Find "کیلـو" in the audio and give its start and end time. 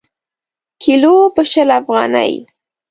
0.81-1.15